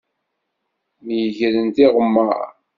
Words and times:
Myegren 1.05 1.67
tiɣemmaṛ. 1.75 2.37